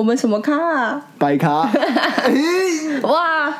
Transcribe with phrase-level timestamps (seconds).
[0.00, 1.08] 我们什么咖啊？
[1.18, 1.70] 白咖。
[3.04, 3.52] 哇！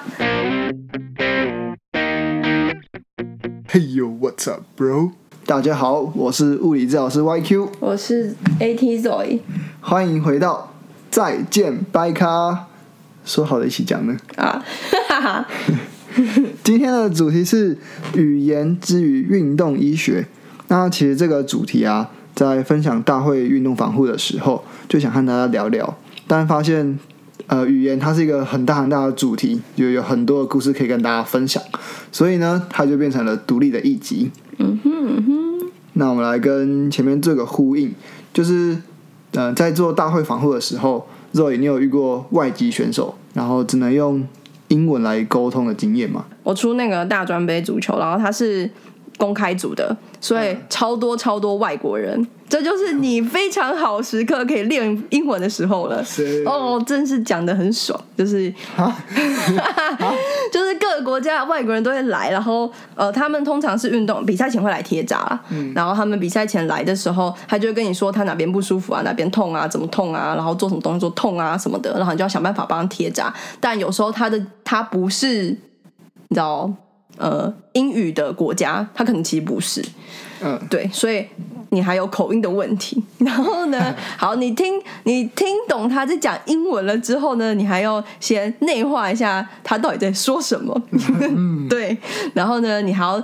[3.68, 5.10] 嘿呦，What's up, bro？
[5.44, 9.40] 大家好，我是物理治疗师 YQ，我是 AT Zoe
[9.82, 10.72] 欢迎回到
[11.10, 12.68] 再见白咖。
[13.26, 14.16] 说好的一起讲呢？
[14.36, 14.64] 啊，
[15.10, 15.46] 哈哈，
[16.64, 17.76] 今天的主题是
[18.14, 20.26] 语言之于运动医学。
[20.68, 25.98] 那其实这个主题啊，在分享大会运动防护的时候，就想和大家聊聊，
[26.30, 26.96] 但发现
[27.48, 31.60] 呃，语言它是一个很大很大的主题，就有很多的故事可以跟大家分享，
[32.12, 34.30] 所以呢，它就变成了独立的一集。
[34.58, 37.92] 嗯哼嗯哼，那我们来跟前面这个呼应，
[38.32, 38.78] 就是
[39.32, 44.24] 呃，在做大会防护的时候，Zoe，你有遇过外籍选手，然后只能用
[44.68, 46.26] 英文来沟通的经验吗？
[46.44, 48.70] 我出那个大专杯足球，然后它是
[49.16, 56.04] 公开组的，所以超多超多外国人，这就是你非常好时刻可以练英文的时候了。
[56.04, 56.42] 是。
[56.44, 58.52] 哦，真是讲的很爽，就是
[60.52, 65.72] 就是各个国家的外国人都会来，然后呃，他们通常是运动比赛前会来贴扎，嗯。
[65.74, 73.32] 然后他们比赛前来的时候，他就会跟你说他哪边不舒服啊，哪边痛啊，怎么痛啊，然后做什么动作痛啊什么的，然后你就要想办法帮他贴扎。
[73.60, 75.56] 但有时候他的他不是
[76.28, 76.68] 你知道
[77.16, 79.80] 呃英语的国家，他可能其实不是，
[80.42, 81.26] 嗯，对，所以
[81.70, 83.02] 你还有口音的问题。
[83.18, 90.80] 然后呢， 好，你听你听懂他在讲英文了之后呢，你还要先内化一下他到底在说什么。
[91.68, 91.96] 对，
[92.34, 93.22] 然后呢，你还要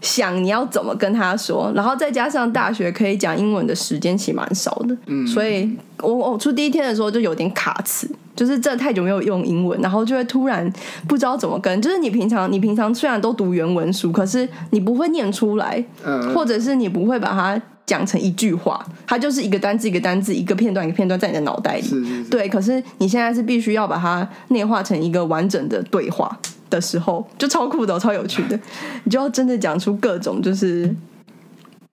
[0.00, 5.68] 想你要怎么跟他说，然后再加上大学可以讲英文的时间其实蛮少的，嗯，所以
[6.00, 8.08] 我我出第一天的时候就有点卡词。
[8.36, 10.72] 就是真的太久没有用英文，然后就会突然
[11.08, 11.82] 不知道怎么跟。
[11.82, 21.82] 就是你平常你平常虽然都读原文书，可是你不会念出来，嗯或者是你不会把它讲成一句话，它就是一个单字一个单字，一个片段一个片段在你的脑袋里。
[21.82, 28.60] 是是是，对，可是你现在是必须要把它内化成一个完整的对话的时候，就超酷的哦、超有趣的，
[29.04, 30.94] 你就要真的讲出各种就是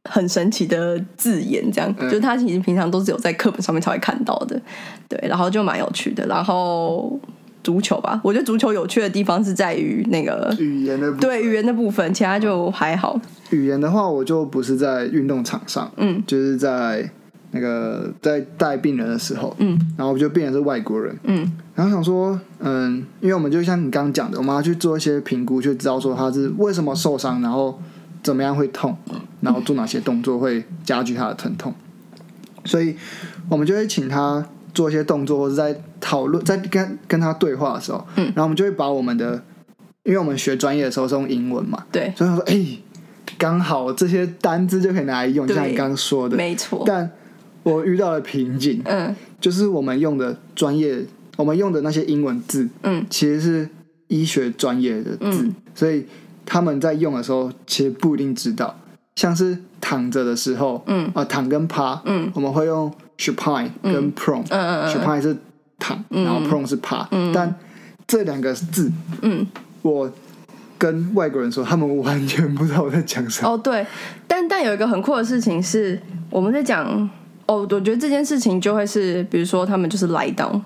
[0.10, 4.62] 很神奇的字眼，这样，嗯就是他其实平常都是有在课本上面才会看到的，
[5.08, 6.28] 对，然后就蛮有趣的。
[6.28, 7.18] 然后
[7.66, 13.20] 足球吧，我觉得足球有趣的地方是在于那个语言的部对语言的部分，其他就还好。
[13.50, 17.10] 语言的话，我就不是在运动场上，嗯，就是在
[17.50, 21.52] 那个在带病人的时候，嗯，然后就病人是外国人，嗯。
[21.74, 27.82] 然后想说，嗯，因为我们就像你刚刚讲的，我们要去做一些评估，就知道说他是为什么受伤，然后
[28.24, 28.96] 怎么样会痛，
[29.42, 31.74] 然后做哪些动作会加剧他的疼痛，
[32.64, 32.96] 所以
[33.50, 35.78] 我们就会请他做一些动作，或者在
[36.08, 38.26] 讨论，在跟跟他对话的时候，嗯。
[38.26, 39.44] 然后我们就会把我们的，
[40.04, 42.78] 因为我们学专业的时候是用英文嘛，对，所以他说，哎、
[43.40, 46.84] 刚好这些单字就可以拿来用，就像你刚刚说的，没错。
[46.86, 47.10] 但
[47.64, 49.16] 我遇到了瓶颈，嗯。
[49.42, 51.04] 就是我们用的专业，
[51.38, 53.70] 我们用的那些英文字，嗯，其实是
[54.08, 55.56] 医学专业的字，嗯。
[55.74, 56.06] 所以
[56.46, 58.80] 他们在用的时候，其实不一定知道。
[59.16, 61.12] 像是躺着的时候，嗯。
[61.16, 62.32] 啊、躺跟趴，嗯。
[62.36, 64.96] 我们会用 supine 跟 prone，supine、嗯嗯嗯。
[64.96, 65.38] supine 是
[65.80, 67.32] 躺，然后 prone 是趴，嗯。
[67.34, 67.54] 但
[68.08, 68.92] 这两个字，
[69.22, 69.46] 嗯，
[69.82, 70.12] 我
[70.78, 73.50] 跟外国人说，他们完全不知道我在讲什么。
[73.50, 73.86] 哦对，
[74.28, 76.00] 但但有一个很酷的事情是，
[76.30, 76.86] 我们在讲
[77.48, 80.62] 哦，我觉得这件事情就会是，比如说他们就是 lie down，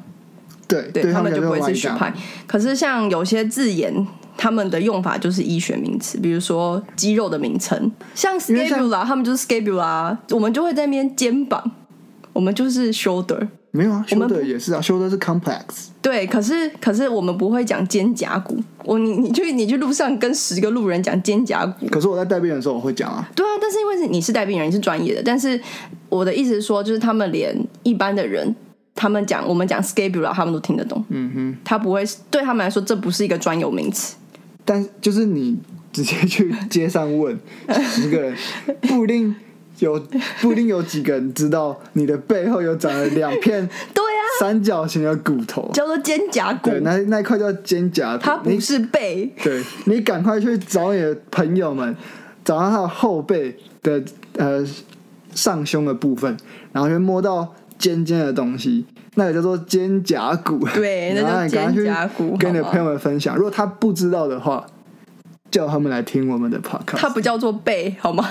[0.67, 2.13] 对，对他们就不会是学 supine。
[2.45, 4.05] 可是像有些字眼，
[4.35, 11.71] 他们的用法就是医学名词，比如说肌肉的名称，像 scapula，他们就是 scapula，我们就会在那边肩膀，
[12.33, 13.47] 我们就是 shoulder。
[13.72, 15.62] 没有啊修的也是啊，shoulder 是 complex。
[16.02, 18.57] 对，可是可是我们不会讲肩胛骨。
[18.84, 25.59] 我你你去你去路上跟十个路人讲肩胛骨，可是我在带病人的时候，我会讲啊，对啊，但是因为是你是带病人，你是专业的，但是
[26.09, 28.56] 我的意思是说，就是他们连一般的人，
[28.96, 31.06] 他们讲我们讲 scapula，他们都听得懂。
[31.09, 31.57] 嗯哼。
[31.63, 34.16] 他不会对他们来说，这不是一个专有名词。
[34.66, 35.57] 但 就是你
[35.94, 37.40] 直接去街上问
[37.91, 38.36] 十个人，
[38.81, 39.36] 不一定
[39.79, 40.00] 有
[40.41, 45.69] 不一定有几个人知道你的背后有长了两片 对啊，三角形的骨头。
[45.73, 48.24] 叫做肩胛骨对，，那那一块叫肩胛骨。
[48.24, 49.33] 它不是背。
[49.44, 51.95] 对你赶快去找你的朋友们，
[52.44, 54.03] 找到他的后背的
[54.38, 54.65] 呃
[55.33, 56.36] 上胸的部分，
[56.71, 60.59] 然后去摸到尖尖的东西，那个叫做肩胛骨。
[60.75, 63.36] 对那叫然后你赶快去肩胛骨跟你的朋友们分享。
[63.36, 64.65] 如果他不知道的话，
[65.51, 68.28] 叫他们来听我们的 podcast，它不叫做背，好吗？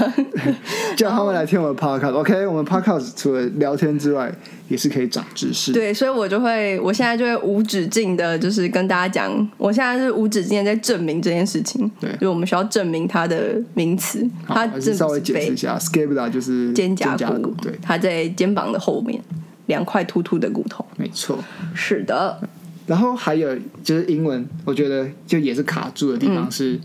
[0.96, 2.12] 叫他们来听我们的 podcast。
[2.12, 4.32] OK，我们 podcast 除了聊天之外，
[4.68, 5.72] 也是可以长知识。
[5.72, 11.90] 对，所以我就会，我现在就会无止境的，就是跟大家讲，我现在是无止境的在证明这件事情。
[12.00, 19.20] 对就我们需要证明它的名词，它还是稍微解释一下，scapula 就是肩胛胛骨，对，它在肩膀的后面。
[19.66, 20.82] 两块突突的骨头。
[20.96, 21.38] 没错。
[21.74, 22.40] 是的，
[22.86, 23.54] 然后还有
[23.84, 26.80] 就是英文，我觉得就也是卡住的地方是，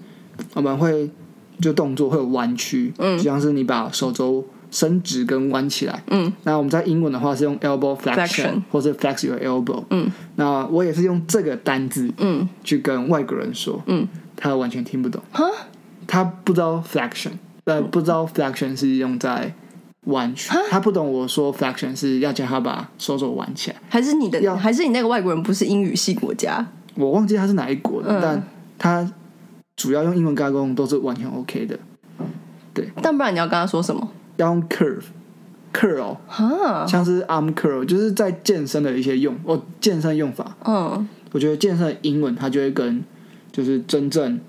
[0.53, 1.09] 我们会
[1.61, 12.47] 就动作会有弯曲，嗯，就像是你把手肘伸直跟弯起来，嗯，那我们在英文的话是用 elbow flexion 或者 flex your elbow，嗯，那我也是用这个单字，嗯。
[12.63, 15.45] 去跟外国人说，嗯，他完全听不懂，哈，
[16.07, 17.31] 他不知道 flexion，
[17.65, 19.53] 呃，不知道 flexion 是用在
[20.05, 26.65] 弯曲，他不懂我说 flexion 是要叫他把手肘弯起来，还是你的要，还是你那个外国人不是英语系国家？
[26.95, 28.19] 我忘记他是哪一国的，嗯。
[28.21, 28.43] 但
[28.79, 29.13] 他
[29.75, 31.77] 主要用英文跟他沟通都是完全 OK 的，
[32.73, 32.89] 对。
[33.01, 34.07] 但不然你要跟他说什么？
[34.37, 35.03] 要用 curve。
[35.73, 43.03] curl 哈，像是 arm curl，就是在健身的一些用哦，健身用法，嗯，我觉得健身的英文它就会跟
[43.51, 44.39] 就是真正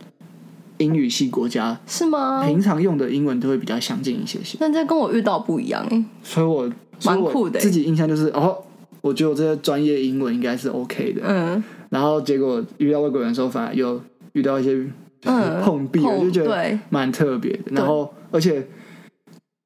[0.77, 2.45] 英语系国家是吗？
[2.45, 6.05] 平常用的英文都会比较相近一些些，那这跟我遇到不一样哎。
[6.23, 6.71] 所以我
[7.07, 7.63] 蛮酷的欸。
[7.63, 8.59] 自己印象就是哦，
[9.01, 11.65] 我觉得我这些专业英文应该是 OK 的，嗯。
[11.89, 13.99] 然后结果遇到外国人的时候，反而又
[14.35, 14.87] 遇到一些
[15.25, 18.67] 就是嗯，碰壁，我就觉得，蛮特别的，然后而且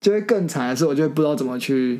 [0.01, 1.99] 就会更惨的是，我就会不知道怎么去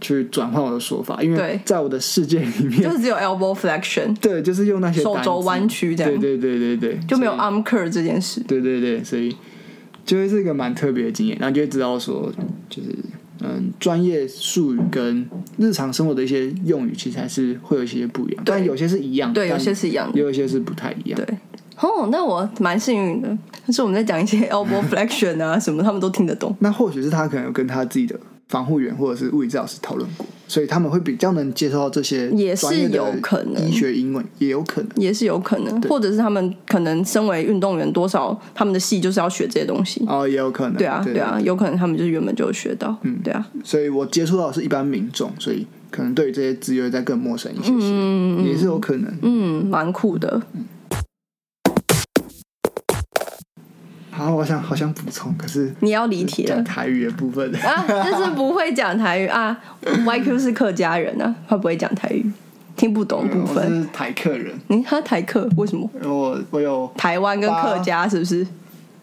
[0.00, 8.40] 去转换我的说法，因为在我的世界里面就，是只有 elbow flexion，对，就是用那些手肘弯曲这样，对对对对对，就没有 arm curl 这件事。
[8.46, 9.34] 对对对，所以
[10.04, 12.30] 就会是一个蛮特别的经验，然后就会知道说，
[12.68, 12.90] 就是
[13.40, 15.28] 嗯，专业术语跟
[15.58, 21.20] 日常生活的一些用语，其实还是会有一些不一样，但有些是一样，对，有些是一样有一些是不太一样。
[21.20, 21.36] 对，
[21.80, 23.28] 哦，那我蛮幸运的，
[23.66, 26.54] 但是我们在讲一些 elbow flexion 啊什么，他们都听得懂。
[26.60, 34.90] 那或许是他可能有跟他自己的防护员或者是物理治疗师讨论过，所以他们会比较能接受到这些也是有可能医学英文也有可能。
[34.96, 40.02] 也是有可能，或者是他们可能身为运动员，多少他们的戏就是要学这些东西。
[40.08, 40.76] 哦，也有可能。
[40.76, 42.96] 对啊，对啊，有可能他们就是原本就有学到。
[43.02, 49.14] 嗯，对啊，所以我接触到的是一般民众，所以可能对于这些资源再更陌生一些些，嗯也是有可能。
[49.22, 50.40] 嗯，蛮酷的。
[54.18, 59.56] 好，我想好想补充，可是你要离题了台语的部分，啊，就是不会讲台语啊。
[59.80, 62.28] YQ 是客家人啊，他不会讲台语，
[62.74, 63.80] 听不懂部我分。
[63.80, 65.88] 是台客人，你他台客为什么？
[66.02, 68.44] 我我有台湾跟客家是不是？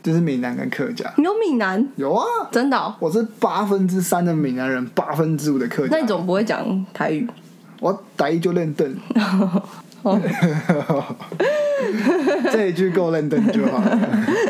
[0.03, 7.25] 就是闽南跟客家你有闽南，有啊，真的哦、我是八分之三的闽南人，八分之五的客家那你怎么不会讲台语？
[7.79, 8.93] 我台语就练凳，
[10.05, 11.15] 哦
[12.51, 13.99] 这一句够认真就好了。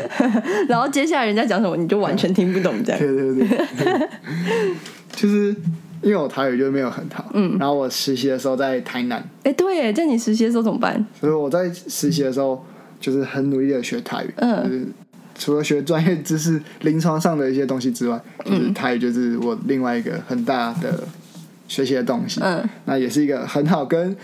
[0.68, 3.00] 然后接下来人家讲什么你就完全听不懂，这样。
[3.00, 4.08] 对 对对，
[5.12, 5.54] 就是
[6.02, 11.04] 因为我台语就没有很好，嗯，然后我实习的时候在台南，哎，对，在你实习的时候怎么办？
[11.18, 12.64] 所以我在实习的时候
[13.00, 14.62] 就是很努力的学台语，嗯。
[14.62, 14.86] 就是
[15.38, 21.04] 除了学专业知识、临床上的一些东西之外，嗯就是台语就是我另外一个很大的
[21.68, 24.16] 学习的东西，嗯，那也是一个很好跟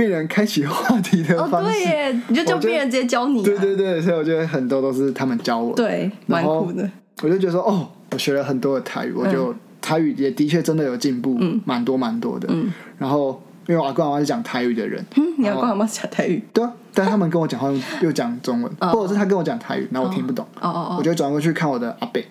[0.00, 1.84] 病人开启话题的哦，方式。
[1.84, 3.44] 对耶，你就叫病人直接教你、啊。
[3.44, 5.84] 对对对，所以我觉得很多都是他们教我的。
[5.84, 6.88] 对，蛮酷的。
[7.22, 12.48] 我就觉得说，哦，我学了很多的台语，我嗯就、台语也的确真的有进步，蛮多蛮多的。
[12.96, 16.42] 然后因为我阿公阿妈是讲台语的人，嗯，你要跟他妈讲台语？
[16.54, 22.22] 对啊，但他们跟我讲话又又讲中文，或者是他跟我讲台语，然后我听不懂，哦哦我就会转过去看我的阿伯，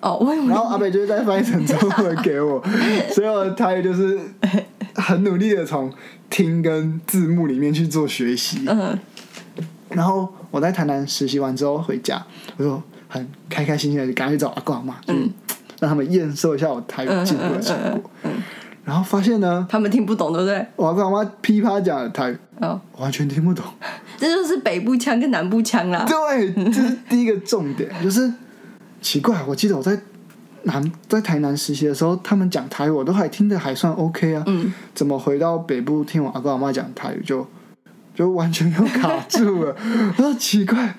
[0.00, 2.60] 哦然后阿贝就会再翻译成中文给我，
[3.14, 4.18] 所以我的台语就是
[4.96, 5.90] 很努力的从
[6.32, 8.64] 听跟字幕里面去做学习。
[8.66, 8.98] 嗯
[9.90, 12.24] 然后我在台南实习完之后回家，
[12.56, 15.20] 我就很开开心心的就赶快去找阿公阿妈，就是
[15.80, 18.10] 让他们验收一下我台语进步的成果。
[18.86, 20.66] 然后发现呢，他们听不懂，对不对？
[20.76, 23.62] 我阿公阿妈噼啪讲的台语哦，完全听不懂。
[24.16, 26.06] 这就是北部腔跟南部腔啦。
[26.08, 28.32] 对，这是第一个重点，就是
[29.02, 29.94] 奇怪，我记得我在
[30.64, 37.46] 南在台南实习的时候，他们讲台语我都还听得还算 OK 啊，嗯，怎么回到北部听我阿公阿妈讲台语就
[38.14, 39.74] 就完全又卡住了？
[40.18, 40.94] 我说奇怪，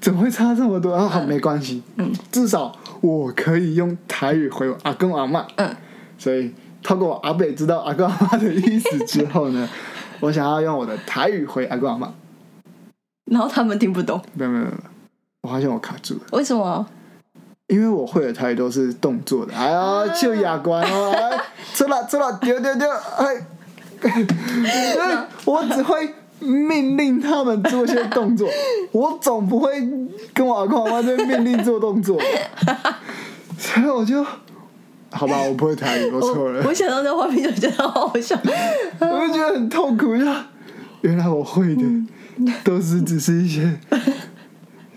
[0.00, 0.92] 怎么会差这么多？
[0.92, 5.76] 然后好没关系，嗯，至少我可以用台语回我阿公阿妈，嗯，
[6.16, 6.52] 所以
[6.82, 9.68] 透过我阿北知道阿公阿妈的意思之后呢，
[10.20, 12.12] 我想要用我的台语回阿公阿妈。
[13.26, 14.76] 然后他们听不懂，没有没有没有，
[15.42, 16.86] 我发现我卡住了，为什么？
[17.72, 21.40] 因为我会的台语都是动作的，哎呀，就牙关哦，哎，
[21.74, 22.86] 出来出来，丢丢丢，
[23.16, 23.46] 哎，
[25.00, 28.46] 哎我只会命令他们做些动作，
[28.92, 29.80] 我总不会
[30.34, 32.20] 跟我阿公阿妈在命令做动作，
[33.56, 34.22] 所以我就，
[35.10, 36.60] 好吧，我不会台语，我错了。
[36.62, 38.38] 我，我想到那画面就觉得好好笑。
[39.00, 40.24] 我就觉得很痛苦，就
[41.00, 41.82] 原来我会的
[42.62, 43.78] 都是只是一些，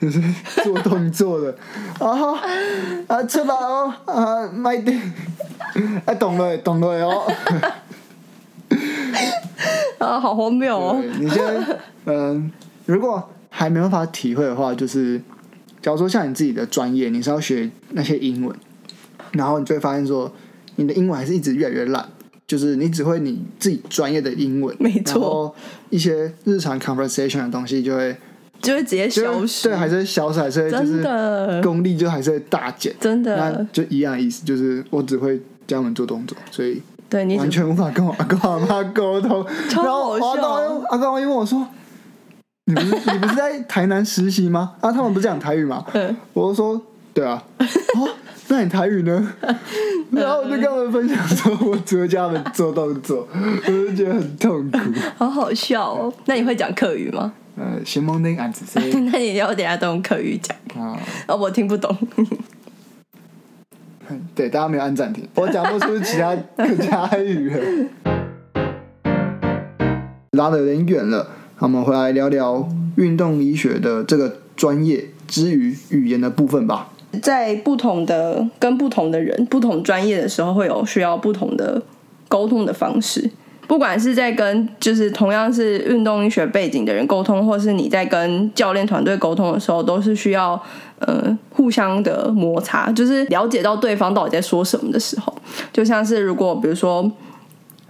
[0.05, 0.21] 就是
[0.63, 1.57] 做动作的，
[1.97, 2.39] 啊哈
[3.07, 5.01] 啊出来哦啊买点，
[6.05, 7.31] 啊懂了懂了哦，
[9.97, 11.01] 啊，好荒谬哦！
[11.01, 11.43] 对你先，
[12.05, 12.51] 嗯，
[12.85, 15.19] 如果还没办法体会的话，就是
[15.81, 18.55] 假如说像你自己的专业，你是要学那些英文，
[19.31, 20.31] 然后你就会发现说，
[20.75, 22.07] 你的英文还是一直越来越烂，
[22.45, 25.55] 就是你只会你自己专业的英文，没错。
[25.89, 28.15] 一些日常 conversation 的东西就会
[28.65, 39.45] 就会直接消失，对，还是会消失，还是会就真是的功力就还是会大减，真的那的，就一样意思，就是我只会教他们做动作，所以对你完全无法跟我阿公阿妈沟通。
[39.69, 41.67] 然后我阿公阿公阿姨问我说
[42.65, 44.73] ：“你不是你不是在台南实习吗？
[44.81, 46.81] 啊，他们不是讲台语吗？”嗯我就说
[47.13, 48.09] ：“对啊。”哦，
[48.47, 49.33] 那你台语呢？
[50.11, 54.79] 然后我就跟他们分享说，我只会教他们做动作，我就觉得很痛苦。
[55.17, 56.13] 好好笑哦。
[56.25, 57.33] 那你会讲客语吗？
[57.57, 58.77] 呃，先蒙丁俺只是
[59.11, 61.95] 那你要等下都用客语讲，啊，哦，我听不懂。
[64.35, 67.57] 对，大家没有按暂停，我讲不出其他 客家语了。
[70.31, 76.91] 拉的有点远了，那我们回来聊聊运动医学的这个专业之于语言的部分吧。
[77.21, 81.81] 在不同的跟不同的人、不同专业的时候，会有需要不同的
[82.27, 83.31] 沟通的方式。
[83.67, 90.61] 不管是在跟就是同样是运动医学背景的人沟通，或是你在跟教练团队沟通的时候，都是需要
[90.99, 95.33] 呃互相的摩擦，就是了解到对方到底在说什么的时候。
[95.73, 97.11] 就像是如果比如说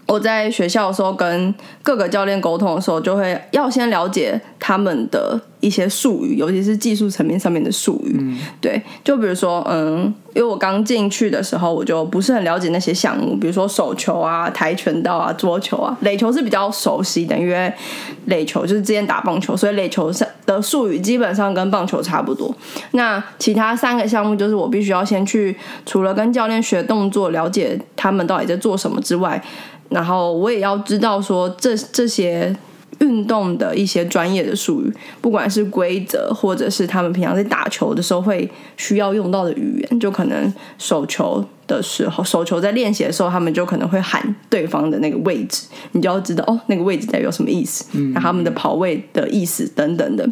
[0.07, 8.37] 我在学校的时候跟各个教练沟通的时候，就会要先了解他们的一些术语，尤其是技术层面上面的术语。
[8.61, 17.73] 对，就比如说，嗯，因为我刚进去的时候，我就不是很了解那些项目，比如说手球啊、跆拳道啊、桌球啊、垒球是比较熟悉的，因为
[18.25, 22.53] 垒球就是之前打棒球，所以垒球上的术语基本上跟棒球差不多。
[22.91, 29.41] 那其他三个项目就是我必须要先去，除了跟教练学动作，了解他们到底在做什么之外，
[29.89, 32.55] 然后我也要知道说这这些
[32.99, 50.27] 运动的一些专业的术语，不管是规则或者是他们平常在打球的时候会需要用到的语言，就可能手球的时候，手球在练习的时候，他们就可能会喊对方的那个位置，你就要知道哦，那个位置代表什么意思，然后他们的跑位的意思等等的。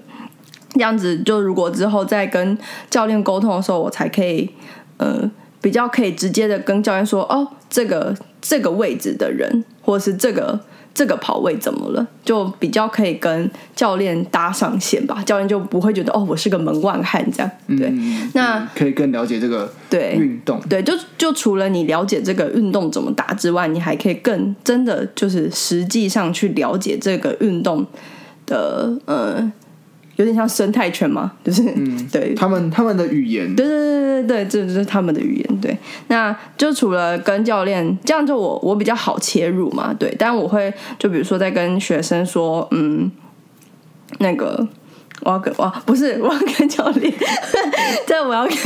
[0.75, 2.57] 这样子，就如果之后再跟
[2.89, 4.50] 教练沟通的时候，我才可以，
[4.98, 5.29] 呃，
[5.63, 10.60] 比较可以直接的跟教练说，哦，这个这个位置的人，或者是这个
[10.93, 17.50] 这个跑位怎么了，就比较可以跟教练搭上线吧，教练就不会觉得哦，我是个门外汉这样。
[17.70, 20.60] 对，嗯那可以更了解这个对运动。
[20.67, 27.88] 对，就就除了你了解这个运动怎么打之外，你还可以更真的就是实际上去了解这个运动
[28.46, 29.51] 的呃，
[30.15, 35.60] 有点像生态圈嘛，就是、嗯 对他们他们的语言，对对对对对，这就是他们的语言。
[35.62, 35.77] 对，
[36.08, 39.93] 那就除了跟教练这样，就我我比较好切入嘛。
[39.93, 43.12] 对，但我会就比如说在跟学生说，嗯，
[44.20, 44.67] 那个
[45.25, 47.13] 我要跟哇不是 我要跟教练，
[48.05, 48.57] 在我要跟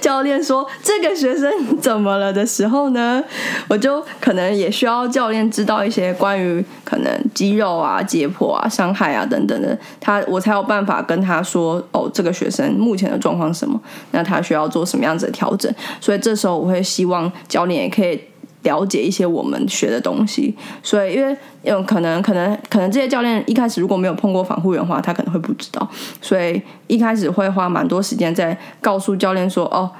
[0.00, 3.22] 教练说这个学生怎么了的时候呢，
[3.68, 15.72] 我就可能也需要教练知道一些关于可能肌肉啊、解剖啊、伤害啊等等的，他我才有办法跟他说哦，这个学生目前的状况什么，那他需要做什么样子的调整。
[16.00, 18.20] 所以这时候我会希望教练也可以
[18.62, 25.88] 了解一些我们学的东西，所以因为有可能可能可能这些教练一开始如果没有碰过防护员的话，他可能会不知道，
[26.20, 29.90] 所以一开始会花蛮多时间在告诉教练说，哦，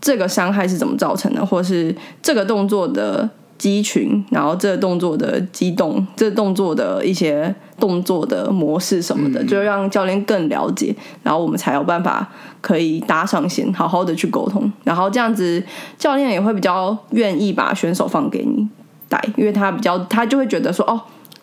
[0.00, 3.28] 这个伤害是怎么造成的，或是这个动作的
[3.60, 12.26] 肌群，然后这个动作的激动，这个动作的一些动作的模式什么的，就让教练更了解，然后我们才有办法
[12.62, 15.62] 可以搭上线，好好的去沟通，然后这样子
[15.98, 18.66] 教练也会比较愿意把选手放给你
[19.10, 20.98] 带，因为他比较他就会觉得说，哦。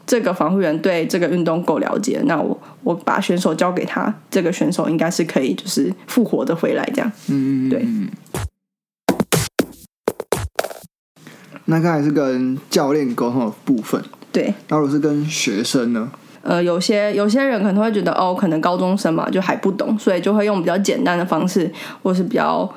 [0.07, 7.11] 这个防护员对这个运动够了解，那我我把选手交给他，这个选手应该是可以就是复活的回来这样。
[7.27, 7.85] 嗯，对。
[11.69, 16.09] 那刚才是跟教练沟通的部分，对，那如果是跟学生呢？
[16.41, 21.69] 呃，有些有些人可能会觉得哦，可能高中生嘛就还不懂，所以就会用比较简单的方式，
[22.01, 22.69] 或是比较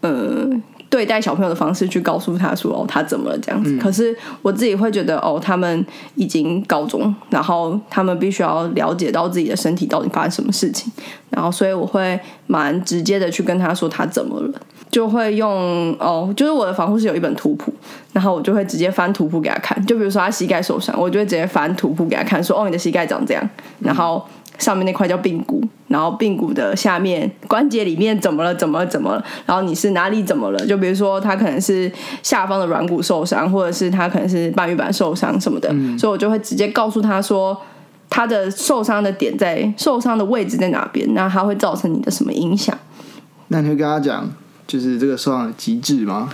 [0.00, 0.48] 呃
[0.88, 3.76] 对待小朋友的方式去告诉他说哦他怎么了这样子。
[3.76, 10.90] 可是我自己会觉得哦，他们已经高中，然后他们必须要了解到自己的身体到底发生什么事情，
[11.28, 14.58] 然后所以我会蛮直接的去跟他说他怎么了。
[14.90, 17.72] 就会用哦，就是我的防护是有一本图谱，
[18.12, 19.84] 然后我就会直接翻图谱给他看。
[19.86, 23.48] 就比如说他膝盖受伤，我就会直接翻图谱给他看，说哦你的膝盖长这样，
[23.80, 24.24] 然后
[24.58, 30.66] 上面那块叫髌骨，然后髌骨的下面关节里面怎么了，怎么了怎么了，然后你是哪里怎么了？
[30.66, 31.90] 就比如说他可能是
[32.22, 35.68] 下方的软骨受伤，或者是他可能是半月板受伤什么的，
[35.98, 37.56] 所以我就会直接告诉他说。
[38.10, 41.06] 他的受伤的点在受伤的位置在哪边？
[41.12, 42.74] 那他会造成你的什么影响？
[43.48, 44.26] 那你会跟他讲，
[44.68, 46.30] 就是这个受伤的机制吗？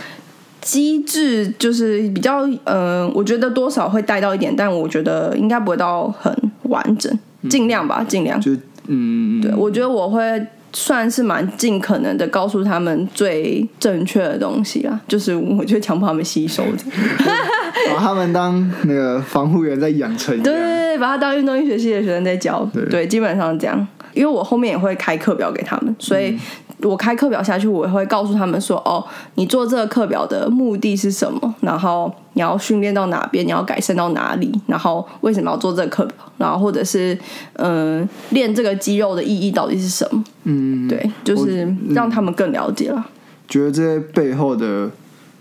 [0.61, 8.41] 机制就是比较，呃，我觉得多少会带到一点，但我觉得应该不会到很完整，尽量吧，尽量。
[8.41, 8.51] 就
[8.89, 16.79] 嗯，对，我觉得我会算是蛮尽可能的告诉他们最正确的东西啊，就是我就强迫他们吸收的，
[17.95, 20.35] 把他们当那个防护员在养成。
[20.43, 23.87] 对对对，把他当运动医学系的学生在教，对对，基本上这样。
[24.15, 26.39] 因为我后面也会开课表给他们，所以
[26.85, 29.05] 我开课表下去，我也会告诉他们说：哦，
[29.37, 31.55] 你做这个课表的目的是什么？
[31.61, 33.47] 然后你要训练到哪边？
[33.47, 34.53] 你要改善到哪里？
[34.67, 36.15] 然后为什么要做这个课表？
[36.37, 37.19] 然后或者是
[37.55, 40.23] 嗯，练这个肌肉的意义到底是什么？
[40.45, 43.05] 嗯，对，就是让他们更了解了。
[43.49, 44.91] 觉得这些背后的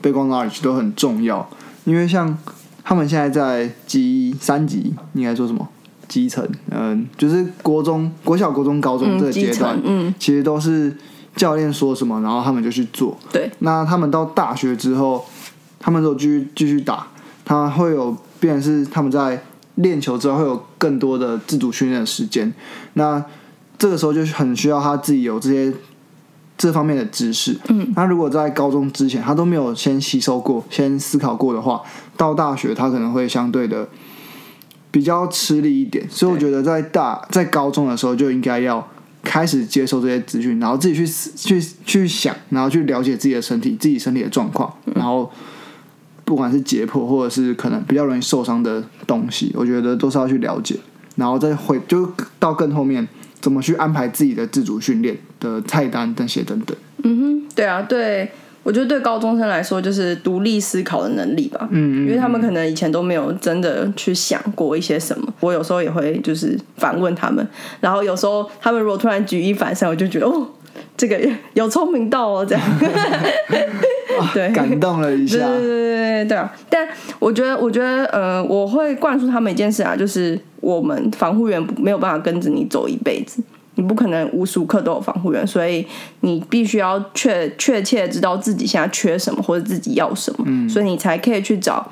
[0.02, 1.48] 背光 knowledge 都很重要，
[1.86, 2.38] 因为像
[2.84, 5.68] 他们现在在基三级，应该说什么
[6.08, 10.96] 基层，嗯，就是国中、国小、国中、高中这个阶段，嗯，其实都是
[11.36, 13.18] 教练说什么，然后他们就去做。
[13.32, 15.26] 对，那他们到大学之后，
[15.80, 17.08] 他们就继续继续打，
[17.44, 19.44] 他会有变成是他们在
[19.76, 22.54] 练球之后会有更多的自主训练的时间。
[22.94, 23.24] 那
[23.78, 25.74] 这个时候就很需要他自己有这些
[26.56, 27.60] 这方面的知识。
[27.68, 31.82] 嗯，他如果在高中之前他都没有先吸收过、先思考过的话，
[32.16, 33.90] 到大学他可能会相对的
[34.92, 36.08] 比较吃力一点。
[36.10, 38.88] 所以我觉得在大在高中的时候就应该要
[39.24, 45.32] 开始接受这些资讯，然后自己去去去想，然后去了解自己的身体、自己身体的状况，然后
[46.24, 50.76] 不管是解剖或者是可能比较容易受伤的东西，我觉得都是要去了解，
[51.16, 53.08] 然后再回就到更后面
[53.40, 56.78] 怎么去安排自己的自主训练的菜单这些等等。
[57.04, 58.32] 嗯哼，对啊，对，
[58.64, 61.68] 我觉得对高中生来说就是独立思考的能力吧。
[61.70, 67.46] 嗯因为他们可能以前都没有真的去想过一些什么，我有时候也会就是反问他们，
[67.82, 70.48] 然后有时候他们如果突然举一反三，我就觉得哦，
[70.96, 71.20] 这个
[71.54, 72.64] 有聪明到哦，这样，
[74.34, 75.38] 对，感动了一下。
[75.38, 76.56] 对对对对对对啊！
[76.70, 76.88] 但
[77.20, 83.44] 我觉得，我觉得，呃，我会灌输他们一件事啊，就是我们防护员没有办法跟着你走一辈子，
[83.76, 85.86] 你不可能无时无刻都有防护员，所以
[86.22, 91.92] 你必须要确确切知道自己现在缺什么或者自己要什么，所以你才可以去找，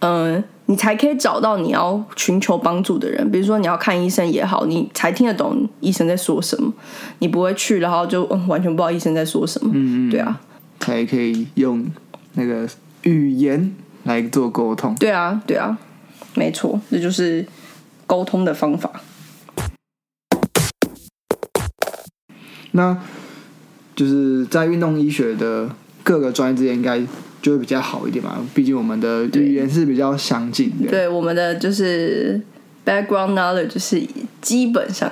[0.00, 3.30] 嗯、你才可以找到你要寻求帮助的人。
[3.30, 6.72] 比如说你要看医生也好，你才听得懂医生在说什么，
[7.20, 9.70] 你不会去然后就、嗯、完全不知道医生在说什么。
[9.74, 10.40] 嗯对啊，
[10.80, 11.86] 才可以用
[12.32, 12.68] 那个
[13.02, 14.94] 语言来做沟通。
[14.96, 15.78] 对啊，对啊，
[16.34, 17.46] 没错，这就是
[18.06, 18.90] 沟通的方法。
[22.76, 22.96] 那
[23.96, 25.68] 就是在运动医学的
[26.02, 27.00] 各个专业之间，应该
[27.40, 28.36] 就会比较好一点嘛。
[28.52, 30.90] 毕竟我们的语言是比较相近的。
[30.90, 32.40] 对，我们的就是
[32.84, 34.02] background knowledge 就是
[34.40, 35.08] 基本上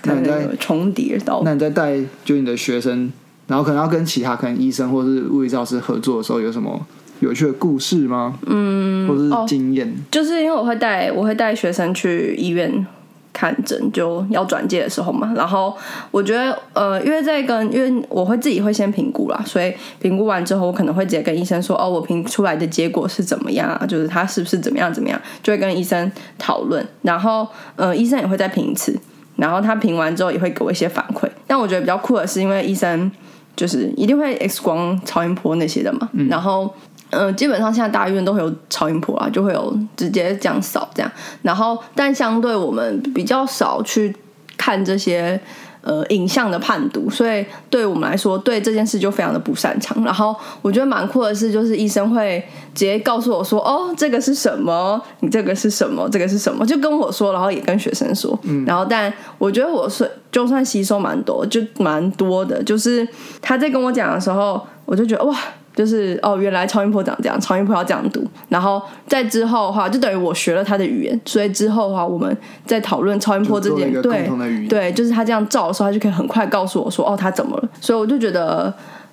[0.00, 1.42] 可能那你在有重叠到。
[1.44, 3.12] 那你在带就你的学生，
[3.48, 6.86] 然后可能要跟其他可能医生或是物理治疗师合作的时候，有什么
[7.18, 8.38] 有趣的故事吗？
[8.46, 9.92] 嗯，或者是经验？
[10.12, 12.86] 就是因为我会带我会带学生去医院
[13.32, 15.32] 看诊，就要转介的时候嘛。
[15.36, 15.76] 然后
[16.10, 23.86] 我觉得呃，因为在跟因为我会自己会先评估啦，所以评估完之后，我可能会直接跟医生说，哦，我评出来的结果是怎么样啊？
[23.86, 26.86] 就是他是不是怎么样怎么样，就会跟医生讨论。
[27.02, 28.98] 然后呃，医生也会再评一次，
[29.36, 31.28] 然后他评完之后也会给我一些反馈。
[31.46, 33.10] 但我觉得比较酷的是，因为医生
[33.56, 36.72] 就是一定会 X 光、超音波那些的嘛，然后。
[37.10, 41.10] 嗯，基本上现在大医院都会有超音波啊，就会有直接这样扫这样。
[41.42, 44.14] 然后，但相对我们比较少去
[44.56, 45.40] 看这些
[45.82, 50.04] 呃影像的判读，所以对我们来说，对这件事就非常的不擅长。
[50.04, 52.38] 然后我觉得蛮酷的是，就是医生会
[52.74, 55.02] 直接告诉我说：“哦，这个是什么？
[55.20, 56.08] 你这个是什么？
[56.08, 58.38] 这个是什么？”就跟我说，然后也跟学生说。
[58.64, 62.62] 然后，但我觉得我是就算吸收蛮多，就蛮多的。
[62.62, 63.08] 就是
[63.42, 65.36] 他在跟我讲的时候，我就觉得哇。
[65.80, 68.22] 就是哦，原来超音波长这样，超音波要这样读。
[68.50, 74.28] 然后在之后的话，就等于我学了他的语言，所以之后的话，我们在讨论超音波这件，对
[74.68, 77.68] 对，就是他这样照的时候，他就可以很快告诉我说，哦，他怎么了。
[77.80, 78.70] 所以我就觉得，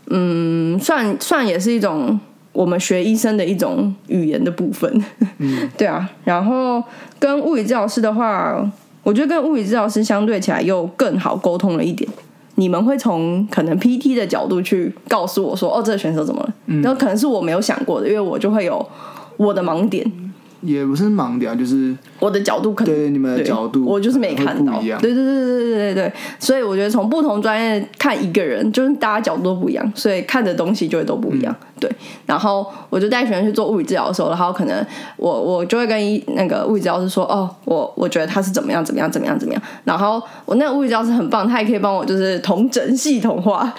[0.07, 2.19] 嗯，算算也是一种
[2.51, 5.05] 我们学医生的一种语言的部分。
[5.37, 6.09] 嗯 对啊。
[6.25, 6.83] 然后
[7.17, 8.61] 跟物理治疗师的话，
[9.03, 12.09] 我觉得跟物理治疗师相对起来又更好沟通了一点。
[12.59, 16.53] 你们会从可能 PT 的角度去告诉我说，哦，这个选手怎么了？
[16.81, 18.83] 然后可能是我没有想过的，因为我就会有
[19.37, 20.03] 我的盲点。
[20.61, 24.79] 也不是盲点，就是我的角度可能对你们的角度，我就是没看到。
[24.79, 31.55] 对对对对对对对，所以我觉得从不同专业看一个人，就是大家角度都不一样，所以看的东西就会都不一样。
[31.79, 31.87] 对，
[32.25, 34.83] 然后我就带学生去做物理治疗的时候，然后可能
[35.17, 39.61] 我我就会跟一那个物理治疗师说，哦，我我觉得他是怎么样怎么样怎么样怎么样。
[39.83, 43.71] 然后我那个物理治疗师很棒，他也可以帮我就是同整系统化，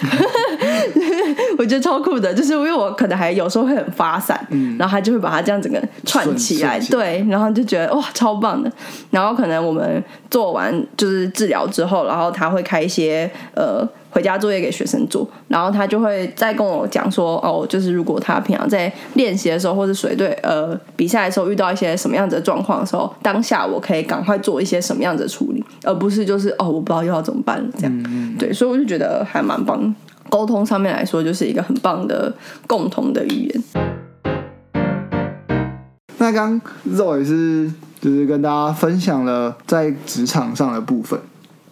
[1.59, 2.33] 我觉得超酷的。
[2.33, 4.47] 就是因为我可能还有时候会很发散，
[4.79, 8.71] 然后他就会把它这样整个串起来，对，然后就觉得哇超棒的。
[9.11, 28.37] 然后可能我们做完就是治疗之后，然后他会开一些呃回家作业给学生做，然后他就会再跟我讲说，哦，就是如果他平常在练习的时候，或者水队呃比赛的时候遇到一些什么样子的状况的时候，当下我可以赶快做一些什么样子的处理，而不是就是哦我不知道又要怎么办了这样。
[28.39, 29.95] 对，所以我就觉得还蛮棒。
[30.31, 32.31] 沟通上面来说，就是一个很棒的
[32.67, 33.88] 共同的语言。
[36.29, 41.19] 那刚肉也是就是跟大家分享了在职场上的部分，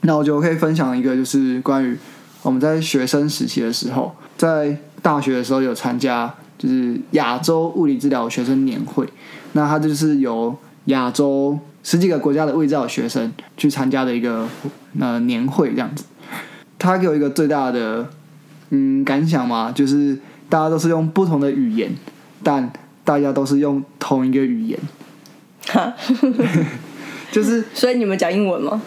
[0.00, 1.94] 那我就可以分享一个就是关于
[2.40, 9.06] 我们在学生时期的时候，在大学的时候有参加就是亚洲物理治疗学生年会，
[9.52, 14.48] 那它就是由亚洲十几个国家的物理治疗学生去参加的一个
[14.98, 16.02] 呃年会这样子。
[16.78, 18.08] 他给我一个最大的
[18.70, 21.92] 嗯感想嘛，就是大家都是用不同的语言，
[22.42, 22.72] 但
[23.06, 24.78] 大家都是用同一个语言，
[25.68, 25.94] 哈，
[27.30, 28.82] 就是 所以你们讲英文吗？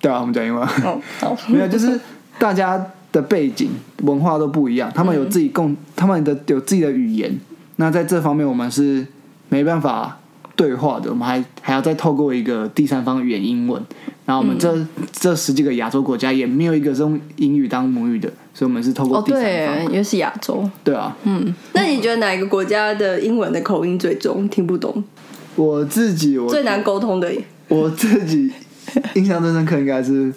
[0.00, 2.00] 对啊，我们讲英文，哦，好， 没有，就是
[2.38, 3.70] 大家的背景
[4.02, 7.38] 文化都不一样，他们有自己共，他们的有自己的语言，
[7.76, 9.06] 那在这方面我们是
[9.50, 10.18] 没办法
[10.56, 13.82] 对话的，我们还还要再透过一个第三方语言英文，
[14.24, 14.74] 然后我们这、
[15.12, 20.68] 这十几个亚洲国家也没有一个是用英语当母语的，所以我们是透过哦，第三对方，，因为是亚洲。
[20.82, 25.02] 对啊，嗯，那你觉得哪一个国家的英文的口音最重，听不懂，
[25.56, 27.32] 我自己我最难沟通的？
[27.68, 28.52] 我自己
[29.14, 30.32] 印象最深刻应该是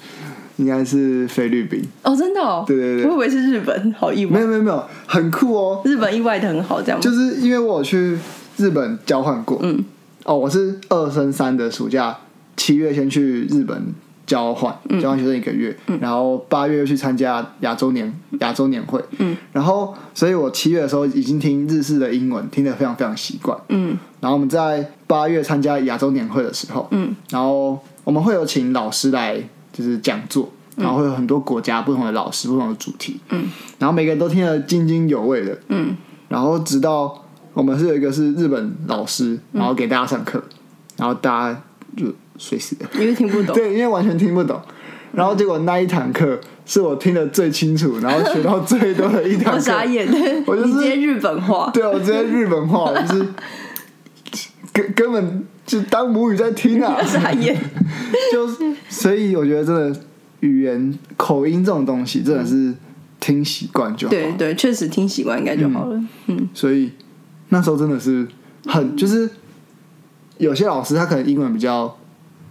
[0.56, 3.06] 应该是菲律宾，哦，真的哦，对对对。
[3.06, 4.32] 我以为是日本，好意外。
[4.32, 7.00] 没有，没有没有，很酷哦，日本意外的很好，这样？
[7.00, 8.18] 就是因为我有去
[8.56, 9.84] 日本交换过，嗯，
[10.28, 12.18] 哦，我是二升三的暑假，
[12.58, 15.00] 七月先去日本交换，嗯。
[15.00, 23.98] 交换学生一个月，然后八月又去参加亚洲年亚洲年会，嗯，然后所以我七月的时候已经听日式的英文听得非常非常习惯，嗯。
[24.20, 33.46] 然后我们在八月参加亚洲年会的时候，嗯，然后我们会有请老师来就是讲座，然后会有很多国家不同的老师、不同的主题，嗯，
[33.80, 35.96] 然后每个人都听得津津有味的，嗯，
[36.28, 37.24] 然后直到
[37.58, 40.40] 我们是有一个是日本老师，嗯然后给大家上课，
[40.96, 41.62] 然后大家
[41.96, 42.06] 就
[42.38, 43.56] 睡死了， 因为听不懂。
[43.56, 44.62] 对，因为完全听不懂。
[45.12, 49.52] 然后结果那一堂课是我听得最清楚，然后学到最多的一堂课。
[49.58, 50.08] 我傻眼，
[50.46, 53.28] 我就是接日本话，对，我直接日本话，就是
[54.72, 57.58] 根根本就当母语在听啊，傻眼。
[58.32, 60.00] 就是所以我觉得真的
[60.42, 62.72] 语言口音这种东西真的是
[63.20, 64.12] 听习惯就好。
[64.12, 66.00] 对对，确实听习惯应该就好了。
[66.28, 66.92] 嗯所以
[67.50, 68.28] 那时候真的是
[68.66, 69.30] 很就是
[70.38, 71.98] 有些老师他可能英文比较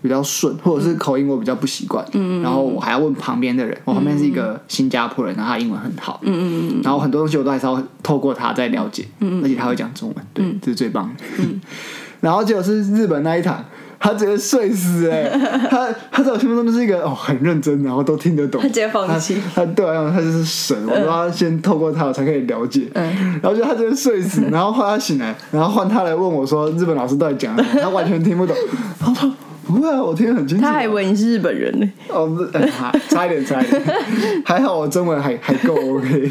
[0.03, 6.81] 比较顺，或者是口音我比较不习惯，嗯然后我还要问旁边的人，我旁边是一个新加坡人，然后他英文很好，嗯嗯嗯。
[6.83, 11.45] 然后很多东西我都还是要透过他在了解，嗯而且他会讲中文，对，这是最棒的。
[12.21, 13.65] 然后结果是日本那一堂，
[13.99, 15.29] 他直接睡死哎、
[15.71, 19.37] 他他在我心目中就是一个哦很认真，然后都听得懂，他直接放弃。
[19.55, 23.41] 他他对我来讲他就是神，我都要先透过他我才可以了解，嗯。
[23.43, 28.55] 然后就他直接睡死， 然后换他醒来，然后换他来问我说日本老师到底讲什么，他完全听不懂，
[29.01, 29.33] 他说
[29.67, 31.73] 不会啊，我听得很清楚啊，他还以为你是日本人。
[31.81, 31.93] 呢。
[32.09, 32.71] 哦，不是，哎
[33.09, 33.83] 差一点，差一点，
[34.47, 36.31] 还好我中文还还够 OK。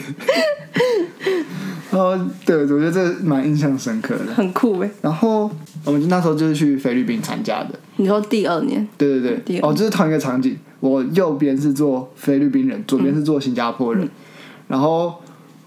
[1.96, 2.14] 然后，
[2.46, 4.34] 对，我觉得这蛮印象深刻的。
[4.34, 4.90] 很酷哎！
[5.02, 5.50] 然后，
[5.86, 14.10] 我们那时候就是去菲律宾参加的，你说第二年，对对对，哦，就是同一个场景，我右边是做菲律宾人，左边是做新加坡人，
[14.68, 15.16] 然后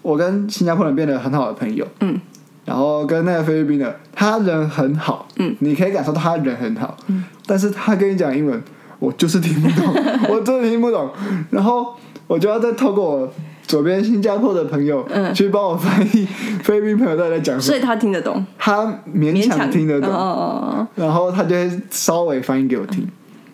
[0.02, 2.20] 我跟新加坡人变得很好的朋友，嗯，
[2.66, 8.62] 然后跟那个菲律宾的，他人很好，嗯，你可以感受到他人很好，嗯，但是他跟你讲英文，
[8.98, 9.94] 我就是听不懂，
[10.28, 11.10] 我真的听不懂，
[11.48, 11.94] 然后
[12.26, 13.32] 我就要再透过我
[13.68, 15.32] 左边新加坡的朋友，嗯。
[15.32, 16.26] 去帮我翻译
[16.64, 20.88] 菲律宾朋友到底在讲什么，所以他听得懂，他勉勉强听得懂，哦哦哦。
[20.96, 23.06] 然后他就会稍微翻译给我听，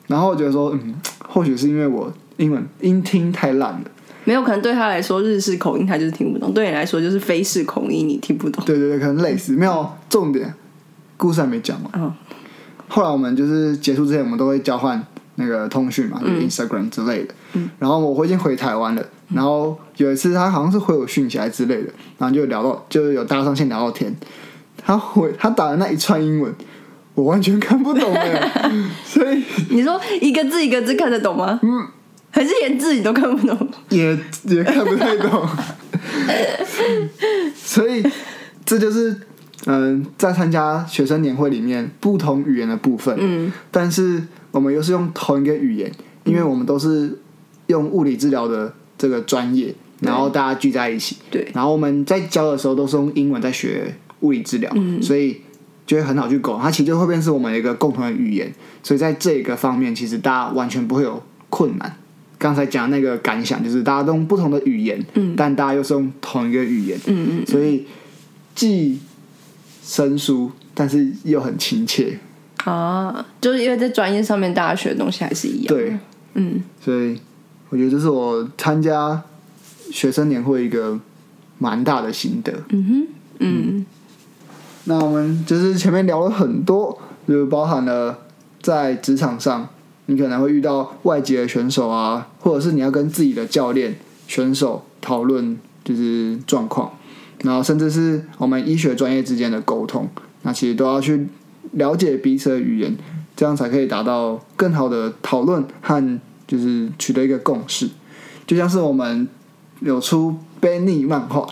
[0.06, 0.94] 然后我觉得说，嗯，
[1.28, 3.80] 或许是因为我英文音听太烂了，
[4.24, 8.64] 没有可能对他来说日式口音他就是听不懂，对你来说就是非式口音你听不懂。
[8.64, 10.54] 对对对，可能类似，没有重点，
[11.16, 11.90] 故事还没讲完。
[11.96, 12.12] 嗯
[12.86, 15.02] 后来我们就是结束之前，我们都会交换
[15.36, 17.34] 那个通讯嘛，就是 Instagram 之类的。
[17.78, 24.14] 然后我已经回台湾了，然后有一次他好像是回我讯息还之类的，然后就聊到，就是有搭上线聊到天。
[24.76, 26.54] 他回他打的那一串英文，
[27.14, 28.50] 我完全看不懂哎，
[29.04, 31.58] 所以 你说一个字一个字看得懂吗？
[31.62, 31.86] 嗯，
[32.30, 33.68] 还是连字你都看不懂？
[33.88, 35.48] 也也看不太懂，
[37.54, 38.04] 所以
[38.66, 39.16] 这就是
[39.66, 43.16] 嗯，在参加学生年会里面不同语言的部分。
[43.18, 45.90] 嗯，但是我们又是用同一个语言，
[46.24, 47.18] 因为我们都是
[47.68, 51.16] 用物理治疗的这个专业，然后大家聚在一起。
[51.30, 55.40] 对，然后我们在教的时候都是用英文在学物理治疗，所以
[55.86, 56.62] 就会很好去沟通。
[56.62, 58.52] 它其实就会变成我们一个共同的语言，
[58.82, 61.96] 所以在这个方面，其实大家完全不会有困难。
[62.36, 67.86] 刚才讲那个感想，就是大家都用不同的语言，嗯但大家又是用同一个语言，嗯嗯，所以
[68.54, 68.98] 既
[69.82, 72.18] 生疏，但是又很亲切。
[72.64, 75.66] 啊，就是因为在专业上面大家学的东西还是一样。
[75.68, 75.96] 对，
[76.34, 77.18] 嗯，所以
[77.74, 79.20] 我觉得这是我参加
[79.90, 80.96] 学生年会一个
[81.58, 82.52] 蛮大的心得。
[82.68, 83.06] 嗯哼，
[83.40, 83.86] 嗯。
[84.84, 88.16] 那我们就是前面聊了很多，就包含了
[88.62, 89.68] 在职场上，
[90.06, 93.96] 你可能会遇到外籍的选手啊，或者是你要跟自己的教练、
[94.28, 96.92] 选手讨论就是状况，
[97.42, 100.08] 然后甚至是我们医学专业之间的沟通，
[100.42, 101.26] 那其实都要去
[101.72, 102.96] 了解彼此的语言，
[103.34, 107.88] 这样才可以达到更好的讨论和就是取得一个共识。
[108.46, 109.26] 就像是我们
[109.80, 111.46] 有出 Benny 漫画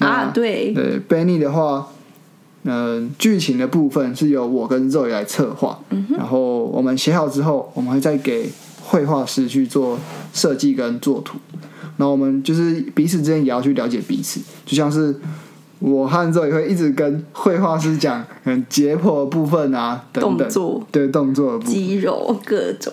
[0.00, 1.86] 啊，对，对 Benny 的话，
[2.64, 8.50] 嗯、剧情的部分是由我跟 Zoe 来策划，嗯然后我们写好之后，我们会再给
[8.82, 9.98] 绘画师去做
[10.32, 11.38] 设计跟作图。
[11.96, 15.14] 然后我们就是彼此之间也要去了解彼此，就像是
[15.78, 21.74] 我和 Zoe 会一直跟绘画师讲，嗯，解剖的部分啊，等等，动作对动作的部分。
[21.74, 22.92] 肌肉各种。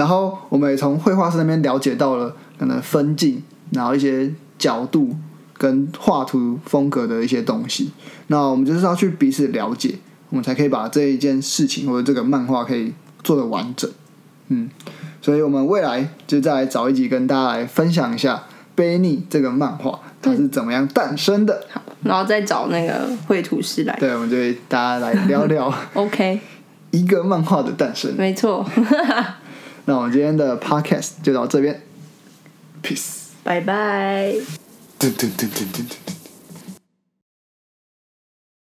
[0.00, 5.14] 然后我们也从绘画师那边了解到了可能分镜，然后一些角度
[5.58, 7.90] 跟画图风格的一些东西。
[8.28, 9.96] 那我们就是要去彼此了解，
[10.30, 13.90] 我们才可以把这一件事情或者这个漫画可以做的完整。
[14.48, 14.70] 嗯，
[15.20, 18.44] 所以我们未来就再来找一集跟大家来分享一下
[18.80, 21.66] 《卑逆》这个漫画它是怎么样诞生的。
[22.02, 23.94] 然后再找那个绘图师来。
[24.00, 24.36] 对，我们就
[24.66, 26.40] 大家来聊聊 OK，
[26.90, 28.14] 一个漫画的诞生。
[28.16, 28.66] 没错，
[29.86, 31.82] 那我们今天的 Podcast 就到这边
[32.82, 33.30] ，Peace。
[33.42, 34.32] 拜拜。
[34.98, 36.19] 噔噔噔噔噔噔。